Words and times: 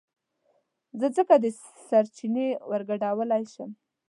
زه 0.99 1.07
څنگه 1.15 1.49
سرچينې 1.87 2.47
ورگډولی 2.71 3.43
شم 3.53 3.69